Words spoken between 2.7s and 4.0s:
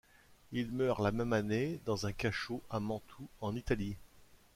à Mantoue en Italie.